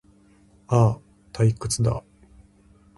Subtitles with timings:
[0.67, 0.99] ああ、
[1.31, 2.03] 退屈だ